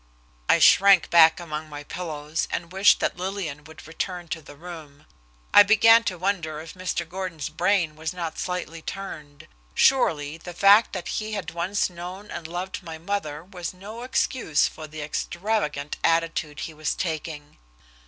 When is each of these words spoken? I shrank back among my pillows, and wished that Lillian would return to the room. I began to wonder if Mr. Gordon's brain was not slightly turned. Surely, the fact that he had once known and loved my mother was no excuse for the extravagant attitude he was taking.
I 0.49 0.57
shrank 0.57 1.11
back 1.11 1.39
among 1.39 1.69
my 1.69 1.83
pillows, 1.83 2.47
and 2.49 2.71
wished 2.71 2.99
that 3.01 3.17
Lillian 3.17 3.63
would 3.65 3.85
return 3.87 4.27
to 4.29 4.41
the 4.41 4.55
room. 4.55 5.05
I 5.53 5.61
began 5.61 6.03
to 6.05 6.17
wonder 6.17 6.59
if 6.59 6.73
Mr. 6.73 7.07
Gordon's 7.07 7.49
brain 7.49 7.95
was 7.95 8.11
not 8.11 8.39
slightly 8.39 8.81
turned. 8.81 9.47
Surely, 9.75 10.37
the 10.39 10.55
fact 10.55 10.93
that 10.93 11.07
he 11.07 11.33
had 11.33 11.51
once 11.51 11.87
known 11.87 12.31
and 12.31 12.47
loved 12.47 12.81
my 12.81 12.97
mother 12.97 13.43
was 13.43 13.75
no 13.75 14.01
excuse 14.01 14.67
for 14.67 14.87
the 14.87 15.03
extravagant 15.03 15.97
attitude 16.03 16.61
he 16.61 16.73
was 16.73 16.95
taking. 16.95 17.59